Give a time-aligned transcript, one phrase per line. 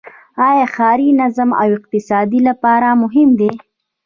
[0.47, 3.51] آیا ښاري نظم د اقتصاد لپاره مهم دی؟